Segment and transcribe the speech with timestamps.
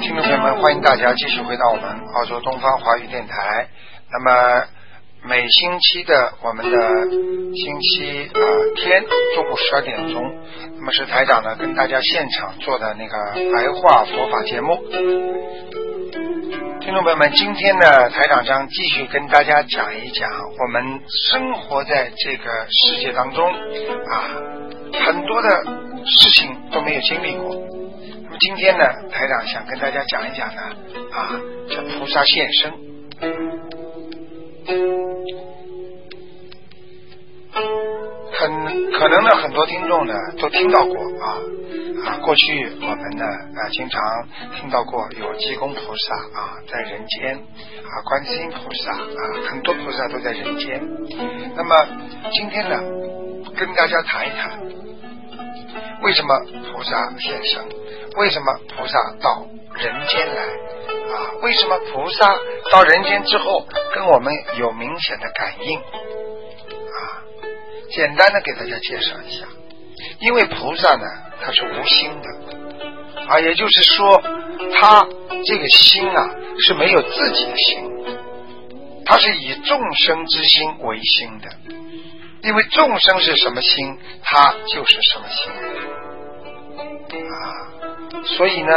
[0.00, 1.84] 听众朋友们，欢迎大家继续回到我们
[2.14, 3.68] 澳洲东方华语电台。
[4.12, 4.64] 那么
[5.24, 6.78] 每星期的我们的
[7.10, 8.40] 星期呃
[8.76, 9.02] 天
[9.34, 10.22] 中午十二点钟，
[10.76, 13.16] 那么是台长呢跟大家现场做的那个
[13.52, 14.76] 白话佛法节目。
[16.80, 21.00] 听众朋友们，今天呢，台长将继续跟大家讲一讲我们
[21.32, 24.30] 生活在这个世界当中啊，
[25.04, 25.48] 很多的
[26.06, 27.56] 事情都没有经历过。
[28.40, 30.62] 今天呢，台长想跟大家讲一讲呢，
[31.12, 32.72] 啊，这菩萨现身。
[38.32, 41.38] 很可能呢，很多听众呢都听到过啊
[42.06, 44.00] 啊，过去我们呢啊经常
[44.54, 50.80] 听到过有济公菩萨啊在人间啊，观世音菩萨啊，很多菩萨都在人间。
[51.56, 51.74] 那么
[52.30, 52.80] 今天呢，
[53.56, 54.60] 跟大家谈一谈，
[56.02, 56.38] 为什么
[56.72, 57.64] 菩萨现身？
[58.18, 60.42] 为什么菩萨到人间来？
[60.42, 62.36] 啊，为什么菩萨
[62.72, 65.78] 到人间之后跟我们有明显的感应？
[65.78, 67.22] 啊，
[67.92, 69.46] 简单的给大家介绍一下，
[70.20, 71.04] 因为菩萨呢，
[71.40, 72.28] 他是无心的，
[73.28, 74.20] 啊，也就是说，
[74.74, 75.06] 他
[75.46, 77.88] 这个心啊是没有自己的心，
[79.06, 81.48] 他是以众生之心为心的，
[82.42, 85.52] 因为众生是什么心，他就是什么心，
[88.36, 88.72] 所以呢，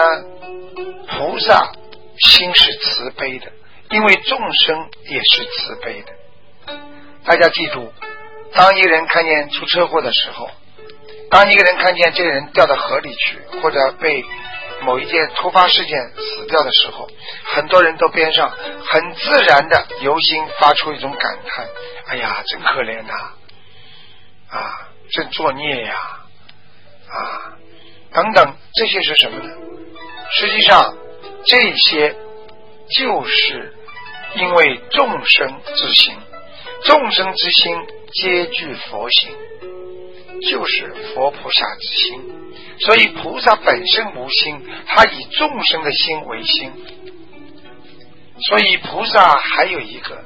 [1.07, 1.71] 菩萨
[2.17, 3.51] 心是慈悲的，
[3.89, 6.13] 因为众生也是慈悲的。
[7.23, 7.93] 大家记住，
[8.53, 10.49] 当一个人看见出车祸的时候，
[11.29, 14.23] 当一个人看见这个人掉到河里去，或者被
[14.81, 17.07] 某一件突发事件死掉的时候，
[17.45, 21.67] 很多人都边上很自然的由心发出一种感叹
[22.07, 23.13] ：“哎呀，真可怜呐，
[24.49, 25.95] 啊，真作孽呀，
[27.07, 27.50] 啊，
[28.13, 29.53] 等等，这些是什么呢？
[30.37, 30.97] 实际上，
[31.45, 32.15] 这些
[32.95, 33.73] 就是
[34.35, 36.15] 因为众生之心。”
[36.83, 37.77] 众生之心
[38.11, 39.29] 皆具佛性，
[40.49, 42.23] 就是佛菩萨之心。
[42.79, 46.71] 所以菩萨本身无心，他以众生的心为心。
[48.47, 50.23] 所以菩萨还有一个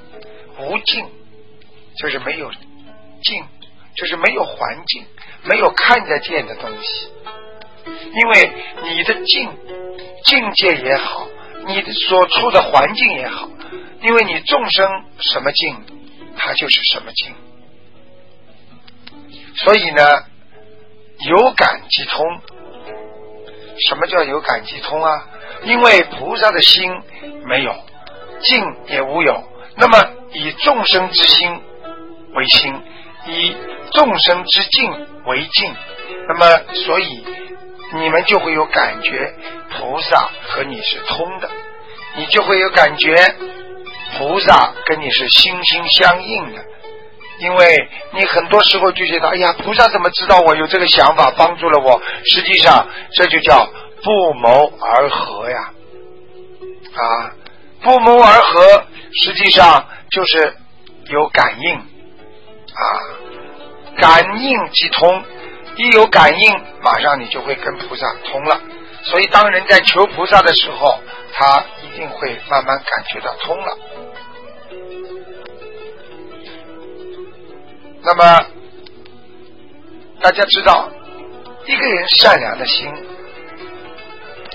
[0.59, 1.06] 无境，
[1.97, 2.50] 就是没有
[3.22, 3.45] 境，
[3.97, 5.03] 就是没有环境，
[5.44, 7.09] 没有看得见的东西。
[8.15, 8.51] 因为
[8.83, 9.51] 你的境
[10.25, 11.27] 境界也好，
[11.67, 13.49] 你的所处的环境也好，
[14.01, 15.75] 因为你众生什么境？
[16.37, 17.33] 它就是什么境，
[19.55, 20.03] 所以呢，
[21.29, 22.25] 有感即通。
[23.87, 25.27] 什么叫有感即通啊？
[25.63, 26.91] 因为菩萨的心
[27.45, 27.73] 没有，
[28.41, 29.43] 境也无有，
[29.77, 29.97] 那么
[30.33, 31.61] 以众生之心
[32.33, 32.73] 为心，
[33.27, 33.55] 以
[33.91, 35.73] 众生之境为境，
[36.27, 37.23] 那么所以
[37.94, 39.34] 你们就会有感觉，
[39.72, 41.50] 菩萨和你是通的，
[42.18, 43.16] 你就会有感觉。
[44.18, 46.63] 菩萨跟你是心心相印的，
[47.40, 52.01] 因为你很多时候就觉得，哎呀，菩萨怎么知道我有这个想法，帮助了我？
[52.25, 53.69] 实际上，这就叫
[54.01, 55.72] 不谋而合呀，
[56.94, 57.34] 啊，
[57.81, 58.85] 不谋而合，
[59.22, 60.56] 实际上就是
[61.09, 62.84] 有感应，啊，
[63.97, 65.24] 感应即通，
[65.78, 68.62] 一有感应，马上你就会跟菩萨通了。
[69.03, 71.00] 所以，当人在求菩萨的时候，
[71.33, 73.77] 他一定会慢慢感觉到通了。
[78.01, 78.45] 那么，
[80.22, 80.89] 大家知道，
[81.66, 82.88] 一个人善良的心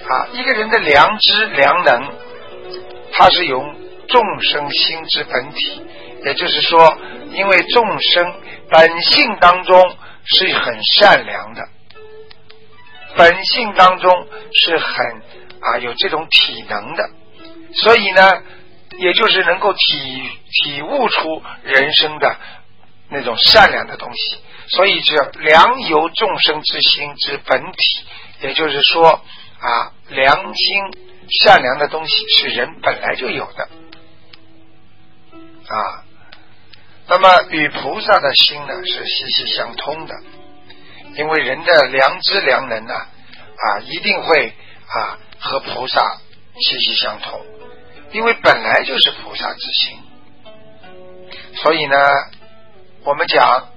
[0.09, 2.03] 啊，一个人的良知良能，
[3.13, 3.61] 它是由
[4.09, 5.83] 众生心之本体，
[6.25, 6.97] 也就是说，
[7.33, 8.35] 因为众生
[8.71, 11.69] 本性当中是很善良的，
[13.17, 15.23] 本性当中是很
[15.61, 17.11] 啊有这种体能的，
[17.75, 18.43] 所以呢，
[18.99, 20.31] 也就是能够体
[20.63, 22.37] 体悟出人生的。
[23.13, 24.39] 那种善良的东西，
[24.69, 28.07] 所以叫良由众生之心之本体，
[28.41, 29.21] 也就是说
[29.59, 30.77] 啊，良心
[31.43, 33.69] 善良的东西是人本来就有的
[35.67, 36.05] 啊。
[37.11, 40.15] 那么与菩萨的心呢是息息相通的，
[41.17, 44.55] 因为人的良知良能呢啊，一定会
[44.87, 46.21] 啊和菩萨
[46.61, 47.45] 息息相通，
[48.13, 49.99] 因为本来就是菩萨之心，
[51.57, 51.97] 所以呢，
[53.03, 53.69] 我们讲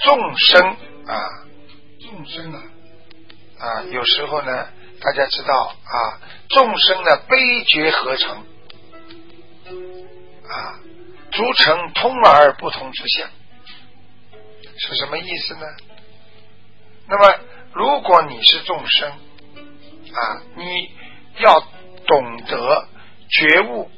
[0.00, 1.28] 众生啊，
[2.00, 2.62] 众生啊
[3.58, 4.68] 啊，有时候呢，
[5.02, 6.18] 大家知道啊，
[6.48, 8.46] 众生的悲觉合成。
[10.48, 10.80] 啊，
[11.38, 13.30] 逐成通而不同之相，
[14.76, 15.60] 是什么意思呢？
[17.06, 17.38] 那么，
[17.74, 20.90] 如果你是众生啊，你
[21.38, 21.60] 要
[22.08, 22.88] 懂得
[23.30, 23.88] 觉悟，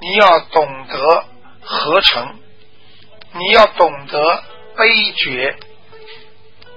[0.00, 1.24] 你要懂得
[1.62, 2.38] 合成，
[3.32, 4.44] 你要懂得
[4.76, 5.56] 悲觉，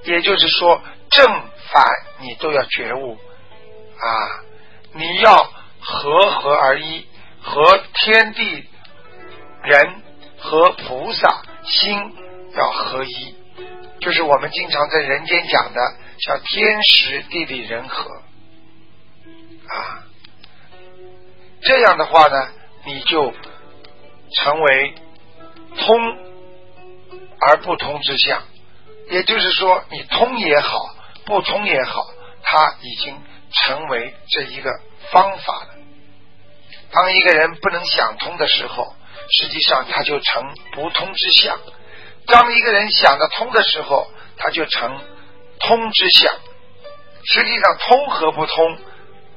[0.06, 1.28] 也就是说正
[1.72, 1.86] 反
[2.22, 4.10] 你都要觉悟啊，
[4.94, 5.36] 你要
[5.80, 7.06] 合合而一，
[7.40, 8.68] 和天地
[9.65, 10.01] 人
[10.38, 11.97] 和菩萨心
[12.56, 13.35] 要合一。
[14.01, 15.79] 就是我们经常在人间讲的，
[16.19, 18.12] 叫天时地利人和
[19.67, 20.03] 啊。
[21.62, 22.50] 这样的话呢，
[22.85, 23.33] 你就
[24.31, 24.95] 成为
[25.77, 26.17] 通
[27.39, 28.44] 而不通之相。
[29.09, 30.95] 也就是说，你通也好，
[31.25, 32.01] 不通也好，
[32.44, 33.15] 它已经
[33.51, 34.69] 成为这一个
[35.12, 35.75] 方法了。
[36.91, 38.95] 当一个人不能想通的时候，
[39.31, 40.44] 实际上它就成
[40.74, 41.60] 不通之相。
[42.27, 44.07] 当一个人想得通的时候，
[44.38, 45.00] 它就成
[45.60, 46.33] 通之相。
[47.24, 48.77] 实际上，通和不通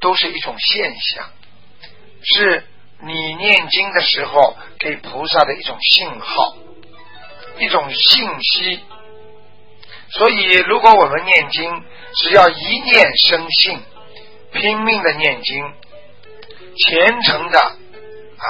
[0.01, 1.31] 都是一种现象，
[2.23, 2.67] 是
[3.01, 6.57] 你念经的时候给菩萨的一种信号，
[7.59, 8.81] 一种信息。
[10.11, 11.85] 所以，如果我们念经，
[12.17, 13.81] 只要一念生信，
[14.53, 15.73] 拼命的念经，
[16.77, 18.47] 虔诚的啊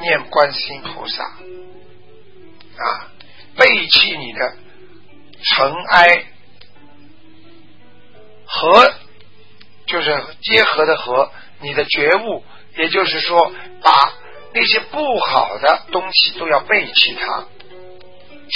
[0.00, 1.24] 念观世音菩萨。
[1.24, 3.10] 啊。
[3.56, 4.54] 背弃你的
[5.42, 6.26] 尘埃
[8.44, 8.92] 和，
[9.86, 12.44] 就是结合的和你的觉悟，
[12.76, 13.50] 也就是说，
[13.80, 14.12] 把
[14.52, 17.46] 那些不好的东西都要背弃它，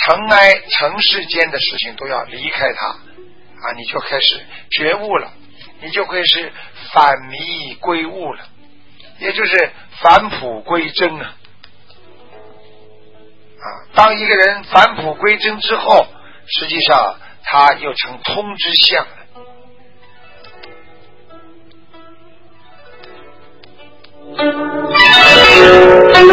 [0.04, 2.88] 尘埃尘世间的事情都要离开它。
[2.88, 5.32] 啊，你就开始觉悟了，
[5.80, 6.52] 你就会是
[6.92, 8.46] 返迷归悟了，
[9.20, 9.70] 也就是
[10.02, 11.36] 返璞归真啊。
[13.60, 16.06] 啊，当一个人返璞归真之后，
[16.46, 19.10] 实际上他又成通之相了。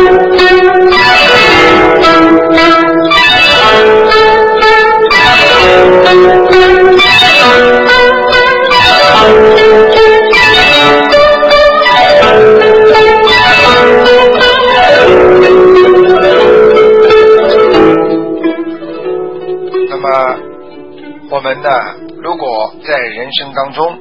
[23.37, 23.99] 生当中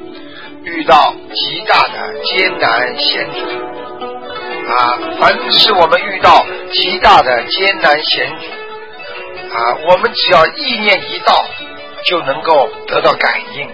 [0.64, 3.38] 遇到极大的艰难险阻
[4.68, 11.34] 啊，凡是我们遇到极大的艰难险阻啊，我们只要意念一到，
[12.04, 13.68] 就能够得到感应。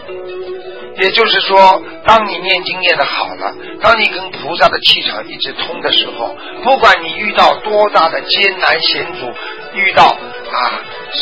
[0.97, 9.33] 也就是说，当你念经念的好了，当你跟菩萨的气场一直通的时候，不管你遇到多大的艰难险阻，
[9.75, 10.57] 遇到啊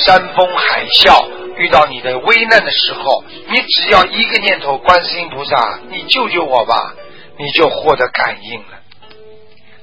[0.05, 1.25] 山崩海啸。
[1.61, 6.95] 遇到你的危难的时候，你只要一个念头，观世音菩萨，你救救我吧，
[7.39, 8.81] 你就获得感应了。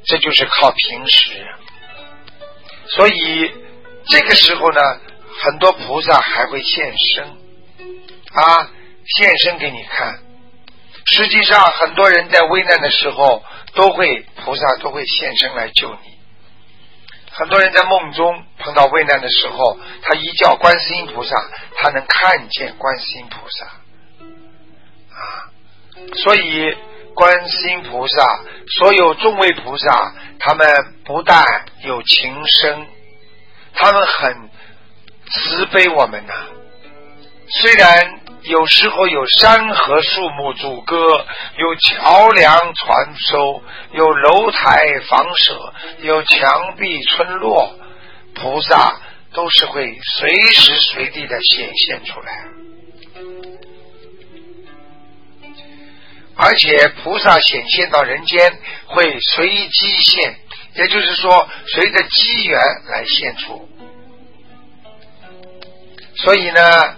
[0.06, 1.46] 这就是靠平时。
[2.88, 3.52] 所以
[4.08, 4.82] 这个时候呢，
[5.40, 7.24] 很多菩萨还会现身
[8.34, 8.72] 啊，
[9.06, 10.20] 现身给你看。
[11.06, 13.44] 实际上，很多人在危难的时候，
[13.76, 16.17] 都会菩萨都会现身来救你。
[17.38, 21.36] 很多人在梦中碰到危难的时候，他一叫观世音菩萨，
[21.76, 23.66] 他能看见观世音菩萨
[25.16, 25.50] 啊。
[26.16, 26.76] 所以
[27.14, 28.40] 观世音菩萨，
[28.80, 30.68] 所有众位菩萨，他们
[31.06, 31.46] 不但
[31.84, 32.88] 有情深，
[33.74, 34.50] 他们很
[35.28, 36.34] 慈悲我们呐。
[37.48, 38.27] 虽然。
[38.48, 40.96] 有时候有山河树木阻隔，
[41.58, 43.62] 有桥梁传收，
[43.92, 47.76] 有楼台房舍，有墙壁村落，
[48.34, 49.02] 菩萨
[49.34, 52.46] 都是会随时随地的显现出来。
[56.38, 60.40] 而且菩萨显现到人间会随机现，
[60.76, 63.70] 也就是说随着机缘来现出。
[66.16, 66.96] 所以呢，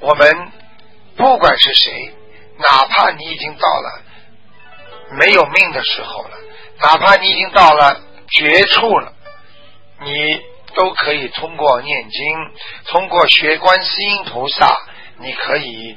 [0.00, 0.53] 我们。
[1.16, 2.14] 不管是谁，
[2.58, 4.02] 哪怕你已经到了
[5.18, 6.30] 没有命的时候了，
[6.82, 9.12] 哪怕你已经到了绝处了，
[10.02, 10.40] 你
[10.74, 12.20] 都可以通过念经，
[12.86, 14.76] 通过学观世音菩萨，
[15.18, 15.96] 你可以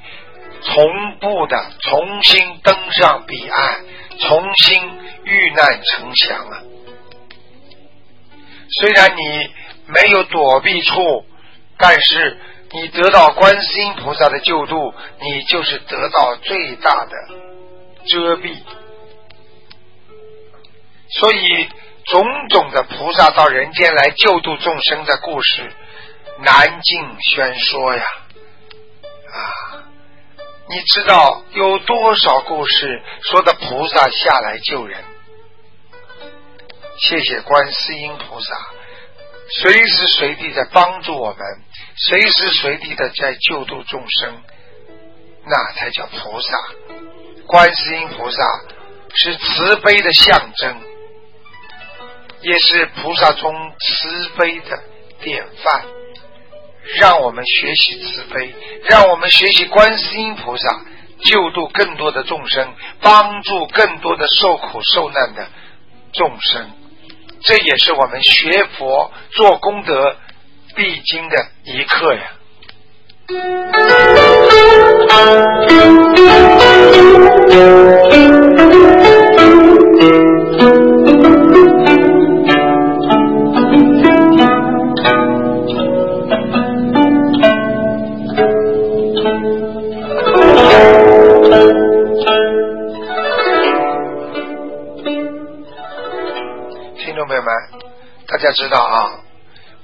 [0.63, 0.85] 同
[1.19, 3.85] 步的重新登上彼岸，
[4.19, 4.83] 重新
[5.23, 6.61] 遇难成祥啊！
[8.79, 9.49] 虽然你
[9.87, 11.25] 没有躲避处，
[11.77, 12.37] 但是
[12.71, 17.11] 你得到观世音菩萨的救度，你就是得到最大的
[18.05, 18.57] 遮蔽。
[21.09, 21.69] 所以，
[22.05, 25.71] 种种的菩萨到人间来救度众生的故事，
[26.39, 28.03] 难尽宣说呀！
[29.31, 29.83] 啊，
[30.69, 35.01] 你知道有多少故事说的菩萨下来救人？
[36.99, 38.55] 谢谢观世音菩萨，
[39.49, 41.39] 随时随地在帮助我们，
[41.95, 44.41] 随时随地的在救度众生，
[45.45, 46.57] 那才叫菩萨。
[47.47, 48.43] 观世音菩萨
[49.15, 50.81] 是慈悲的象征。
[52.39, 54.79] 也是菩萨中慈悲的
[55.21, 55.85] 典范，
[56.99, 60.85] 让我们学习慈悲，让我们学习观世音菩萨，
[61.25, 65.47] 救度更多的众生，帮助更多的受苦受难的
[66.13, 66.69] 众生。
[67.41, 70.15] 这也是我们学佛做功德
[70.75, 72.33] 必经的一课呀。
[98.27, 99.21] 大家知道啊，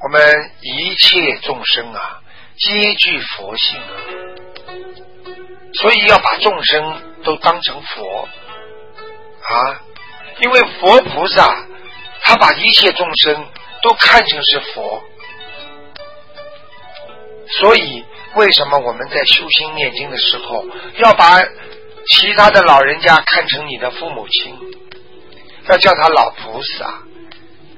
[0.02, 2.20] 我们一切众生啊，
[2.58, 3.96] 皆具佛性啊，
[5.76, 8.28] 所以要把众生都当成佛
[9.44, 9.82] 啊，
[10.42, 11.66] 因为佛菩萨
[12.24, 13.48] 他把一切众生
[13.82, 15.02] 都看成是佛，
[17.62, 18.04] 所以
[18.36, 20.66] 为什么我们在修心念经的时候
[20.98, 21.42] 要把
[22.08, 24.54] 其他的老人家看成你的父母亲，
[25.70, 27.04] 要叫他老菩萨？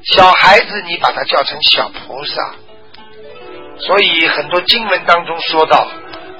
[0.05, 2.55] 小孩子，你把他叫成小菩萨，
[3.79, 5.87] 所以很多经文当中说到：“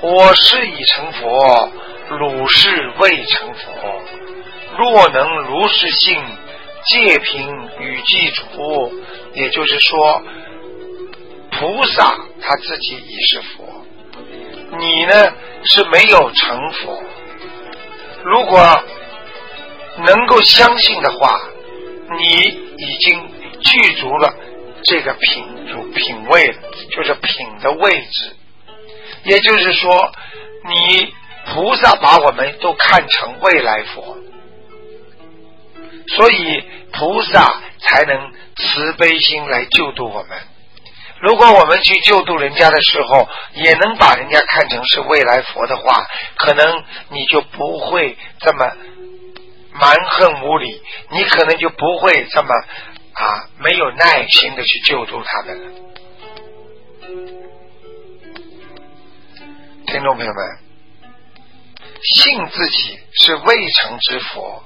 [0.02, 1.72] 我是已成佛，
[2.12, 4.02] 汝是未成佛。
[4.78, 6.16] 若能如是信，
[6.90, 8.94] 戒品与记主。”
[9.34, 10.22] 也就是说，
[11.52, 13.84] 菩萨他自己已是佛，
[14.78, 17.04] 你呢是没有成佛。
[18.24, 18.84] 如果
[20.06, 21.42] 能够相信的话，
[22.20, 22.28] 你
[22.78, 23.35] 已经。
[23.66, 24.34] 具足了
[24.86, 26.56] 这个品主品位，
[26.92, 28.36] 就是品的位置。
[29.24, 30.12] 也就是说，
[30.70, 31.14] 你
[31.48, 34.18] 菩萨把我们都看成未来佛，
[36.16, 40.38] 所以菩萨才能慈悲心来救度我们。
[41.22, 46.06] 如果我们去救度人家的时候，也能把人家看成是未来佛的话，
[46.38, 48.72] 可能你就不会这么
[49.72, 52.50] 蛮横无理，你可能就不会这么。
[53.16, 55.72] 啊，没有耐心的去救助他们了。
[59.88, 60.58] 听众朋友们，
[62.04, 64.62] 信自己是未成之佛，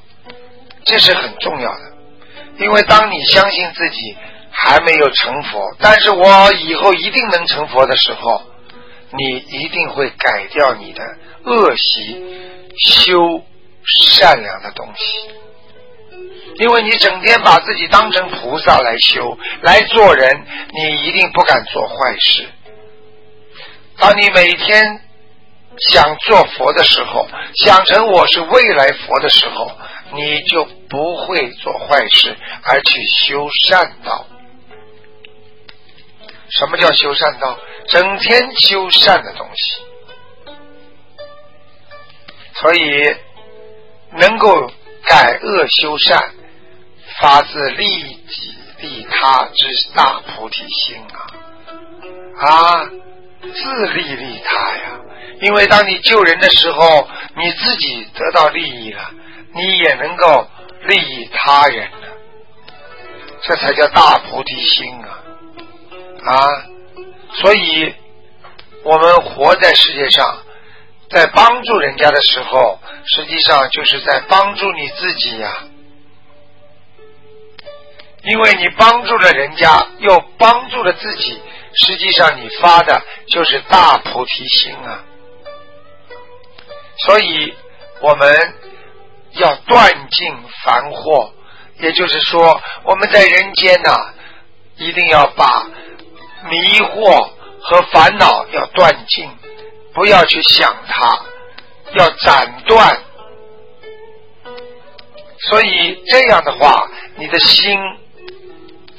[0.83, 1.93] 这是很重要的。
[2.59, 4.17] 因为当你相信自己
[4.49, 8.41] 还没有成佛，但是我以后一定能成佛的时候，
[9.11, 11.03] 你一定会改掉你的
[11.43, 13.43] 恶习，修
[14.09, 15.29] 善良的东西。
[16.59, 22.49] 因为你整天把自己当成菩萨来修来做人，你一定不敢做坏事。
[23.97, 25.01] 当你每天
[25.77, 27.25] 想做佛的时候，
[27.55, 29.71] 想成我是未来佛的时候，
[30.11, 34.27] 你就不会做坏事，而去修善道。
[36.49, 37.57] 什么叫修善道？
[37.87, 39.81] 整天修善的东西，
[42.55, 43.15] 所以
[44.11, 44.69] 能够
[45.05, 46.33] 改恶修善。
[47.19, 47.85] 发自利
[48.27, 51.19] 己利他之大菩提心啊
[52.41, 52.85] 啊，
[53.41, 54.99] 自利利他呀！
[55.41, 59.11] 因为当你救人的时候，你自己得到利益了，
[59.53, 60.47] 你也能够
[60.85, 61.97] 利益他人了，
[63.43, 65.19] 这才叫大菩提心啊
[66.23, 66.63] 啊！
[67.41, 67.93] 所以，
[68.83, 70.39] 我们活在世界上，
[71.09, 75.65] 在帮助人家的时候，实际上就是在帮助你自己呀。
[78.23, 81.41] 因为你帮助了人家，又帮助了自己，
[81.85, 85.03] 实际上你发的就是大菩提心啊！
[87.07, 87.53] 所以
[88.01, 88.53] 我们
[89.33, 91.31] 要断尽烦惑，
[91.79, 93.95] 也就是说，我们在人间呐，
[94.75, 95.65] 一定要把
[96.49, 97.29] 迷惑
[97.61, 99.29] 和烦恼要断尽，
[99.93, 101.21] 不要去想它，
[101.93, 103.01] 要斩断。
[105.49, 107.79] 所以这样的话，你的心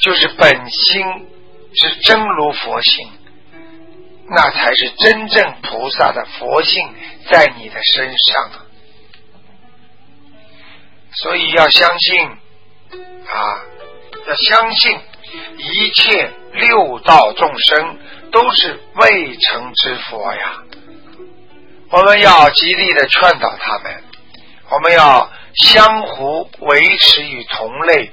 [0.01, 1.03] 就是本心
[1.75, 3.11] 是真如佛性，
[4.29, 6.95] 那才是真正菩萨的佛性
[7.31, 8.51] 在你的身上。
[11.13, 13.65] 所以要相信啊，
[14.27, 14.99] 要相信
[15.59, 17.99] 一切六道众生
[18.33, 20.63] 都是未成之佛呀。
[21.91, 24.05] 我们要极力的劝导他们，
[24.71, 25.31] 我们要。
[25.53, 28.13] 相互维持与同类，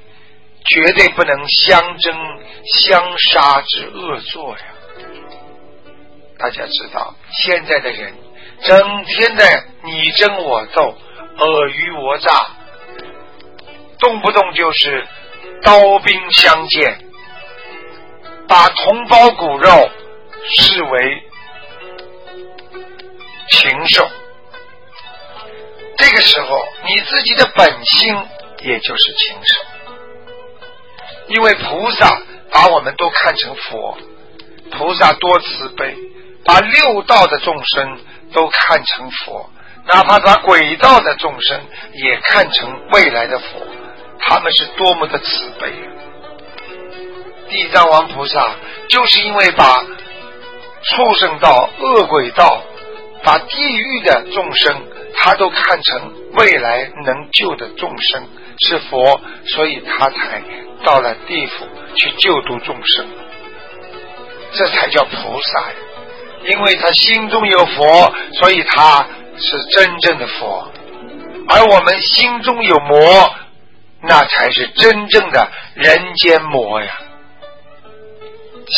[0.70, 2.16] 绝对不能相争
[2.82, 4.64] 相杀之恶作呀！
[6.38, 8.14] 大家知道，现在的人
[8.64, 9.44] 整天的
[9.84, 12.30] 你争我斗、尔虞我诈，
[14.00, 15.08] 动不动就是
[15.64, 17.00] 刀兵相见，
[18.48, 19.90] 把同胞骨肉
[20.50, 21.24] 视为
[23.50, 24.08] 禽兽。
[25.98, 28.16] 这个时候，你自己的本心
[28.64, 29.64] 也就是禽兽，
[31.28, 33.98] 因为菩萨把我们都看成佛，
[34.72, 35.96] 菩萨多慈悲，
[36.46, 38.00] 把六道的众生
[38.34, 39.50] 都看成佛，
[39.88, 41.62] 哪怕把鬼道的众生
[41.94, 43.46] 也看成未来的佛，
[44.20, 45.88] 他们是多么的慈悲啊！
[47.50, 48.56] 地藏王菩萨
[48.90, 52.64] 就是因为把畜生道、恶鬼道、
[53.24, 54.84] 把地狱的众生。
[55.20, 58.24] 他都看成未来能救的众生
[58.60, 60.42] 是佛，所以他才
[60.84, 63.08] 到了地府去救度众生，
[64.54, 65.76] 这才叫菩萨呀！
[66.46, 70.72] 因为他心中有佛，所以他是真正的佛，
[71.50, 73.36] 而我们心中有魔，
[74.02, 77.00] 那才是真正的人间魔呀！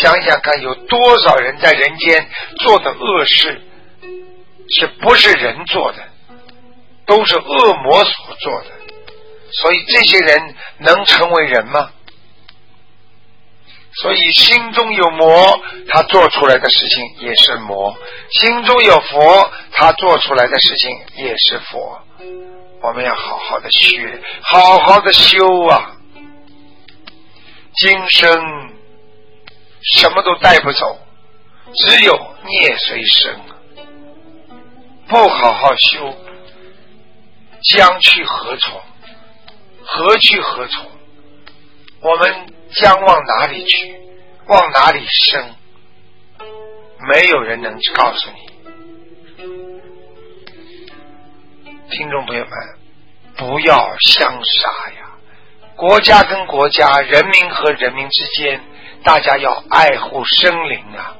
[0.01, 3.61] 想想看，有多少人在人间做的恶事，
[4.69, 5.97] 是不是人做的？
[7.05, 8.67] 都是恶魔所做的，
[9.51, 11.91] 所以这些人能成为人吗？
[14.01, 15.59] 所以心中有魔，
[15.89, 17.97] 他做出来的事情也是魔；
[18.31, 21.99] 心中有佛，他做出来的事情也是佛。
[22.81, 25.95] 我们要好好的学，好好的修啊！
[27.75, 28.31] 今生
[29.95, 30.97] 什么都带不走，
[31.75, 32.13] 只有
[32.45, 33.39] 孽随身。
[35.07, 36.15] 不好好修。
[37.63, 38.81] 将去何从？
[39.91, 40.85] 何去何从？
[42.01, 43.99] 我们将往哪里去？
[44.47, 45.55] 往哪里生？
[47.11, 48.49] 没有人能告诉你。
[51.89, 52.51] 听众朋友们，
[53.35, 55.09] 不要相杀呀！
[55.75, 58.61] 国家跟国家，人民和人民之间，
[59.03, 61.17] 大家要爱护生灵啊！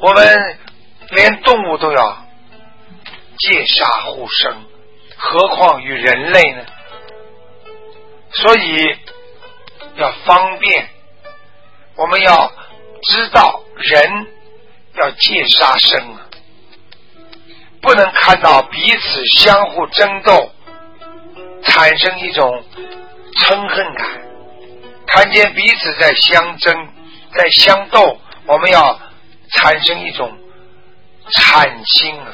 [0.00, 0.58] 我们
[1.10, 2.26] 连动物都要
[3.38, 4.54] 戒杀护生。
[5.16, 6.64] 何况与人类呢？
[8.34, 8.96] 所以
[9.96, 10.88] 要方便，
[11.96, 12.52] 我们要
[13.02, 14.26] 知道人
[14.94, 16.26] 要戒杀生啊，
[17.80, 20.50] 不能看到彼此相互争斗，
[21.64, 22.64] 产生一种
[23.34, 24.06] 嗔恨感，
[25.06, 26.88] 看见彼此在相争、
[27.34, 28.98] 在相斗，我们要
[29.50, 30.32] 产生一种
[31.34, 32.32] 惨心啊。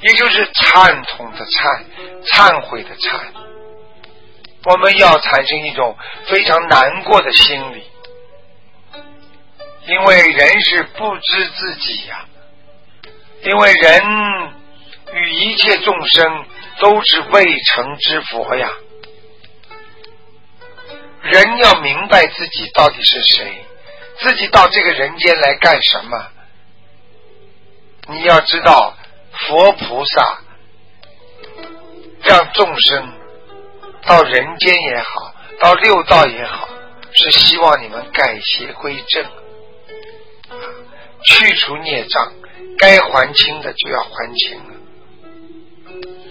[0.00, 1.84] 也就是忏痛的忏，
[2.26, 3.20] 忏悔的忏，
[4.64, 5.96] 我们要产生一种
[6.26, 7.84] 非常难过的心理，
[9.86, 12.24] 因为人是不知自己呀，
[13.42, 14.02] 因为人
[15.12, 16.46] 与一切众生
[16.80, 18.68] 都是未成之佛呀，
[21.22, 23.64] 人要明白自己到底是谁，
[24.20, 26.28] 自己到这个人间来干什么，
[28.08, 28.96] 你要知道。
[29.36, 30.38] 佛菩萨
[32.22, 33.13] 让众生
[34.06, 36.68] 到人间也好，到六道也好，
[37.12, 39.24] 是希望你们改邪归正，
[41.24, 42.32] 去除孽障，
[42.78, 44.74] 该还清的就要还清了。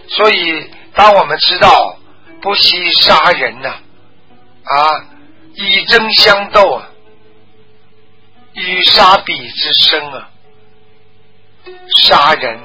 [0.07, 1.97] 所以，当我们知道
[2.41, 3.69] 不惜杀人呐，
[4.63, 5.05] 啊，
[5.55, 6.89] 以争相斗啊，
[8.53, 10.29] 与杀彼之生啊，
[12.01, 12.59] 杀人。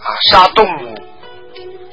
[0.00, 0.94] 啊，杀动物，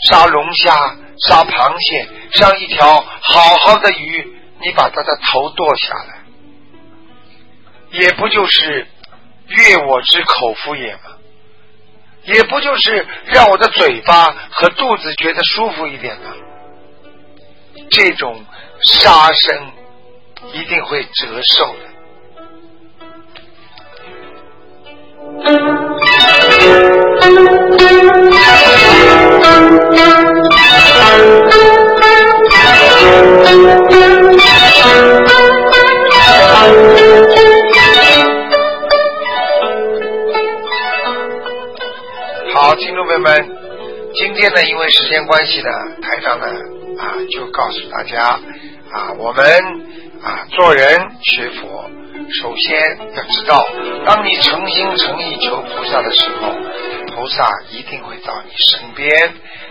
[0.07, 6.23] 杀龙虾，杀螃蟹，杀一条好好的鱼，你把它的头剁下来，
[7.91, 8.87] 也不就是
[9.47, 10.99] 悦我之口腹也吗？
[12.23, 16.33] 也不就是让我的嘴巴和肚子觉得舒服一点吗？
[17.91, 18.43] 这种
[18.83, 19.71] 杀生
[20.53, 21.85] 一定会折寿的。
[43.25, 43.57] 们，
[44.13, 45.67] 今天呢，因为时间关系呢，
[46.03, 46.45] 台长呢
[46.99, 48.39] 啊就告诉大家
[48.91, 49.43] 啊，我们
[50.23, 51.89] 啊做人学佛，
[52.39, 53.67] 首先要知道，
[54.05, 56.53] 当你诚心诚意求菩萨的时候，
[57.15, 59.09] 菩萨一定会到你身边；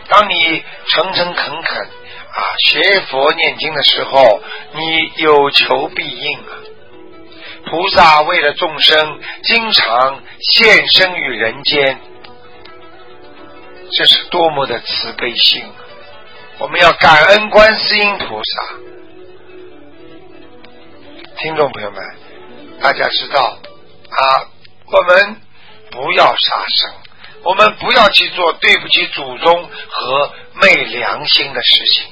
[0.09, 4.43] 当你诚诚恳恳啊学佛念经的时候，
[4.75, 6.59] 你有求必应啊。
[7.67, 12.01] 菩萨为了众生，经常现身于人间。
[13.92, 15.62] 这是多么的慈悲心！
[16.59, 18.75] 我们要感恩观世音菩萨。
[21.38, 22.03] 听众朋友们，
[22.81, 23.59] 大家知道
[24.11, 24.47] 啊，
[24.87, 25.37] 我们
[25.90, 26.92] 不要杀生，
[27.42, 32.07] 我们不要去做对不起祖宗和昧良心的事情。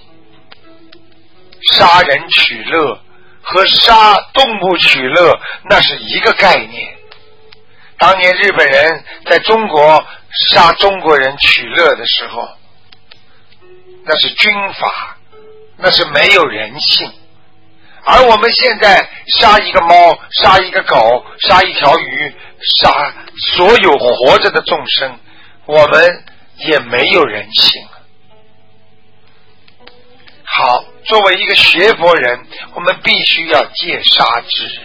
[1.72, 3.00] 杀人取乐
[3.42, 6.98] 和杀动物取乐那是一个概念。
[7.98, 10.04] 当年日本人在中国。
[10.50, 12.48] 杀中国人取乐的时候，
[14.04, 15.16] 那是军阀，
[15.76, 17.10] 那是没有人性；
[18.04, 22.34] 而我们现在杀一个猫、杀一个狗、杀一条鱼、
[22.78, 23.14] 杀
[23.54, 25.18] 所有活着的众生，
[25.66, 26.24] 我们
[26.56, 27.86] 也没有人性。
[30.44, 34.80] 好，作为一个学佛人，我们必须要戒杀之。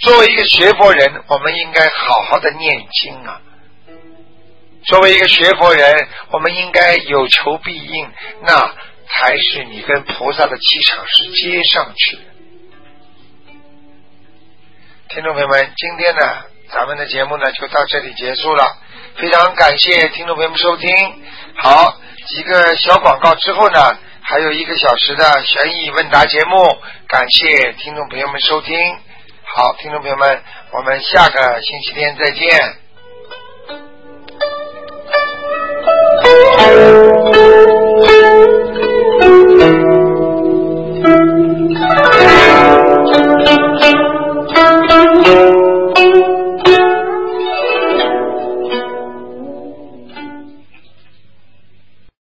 [0.00, 3.40] 作为一个学佛人，我们应该好好的念经啊。
[4.84, 8.10] 作为一个学佛人，我们应该有求必应，
[8.42, 8.74] 那
[9.08, 12.22] 才是你跟菩萨的气场是接上去的。
[15.10, 18.78] 听众朋友们，今天呢，咱们的节目呢就到这里结束了，
[19.16, 20.88] 非常感谢听众朋友们收听。
[21.56, 26.62] 好，几个小广告之后呢，还有一个小时的悬疑问答节目，
[27.06, 28.76] 感谢听众朋友们收听。
[29.44, 32.79] 好，听众朋友们，我们下个星期天再见。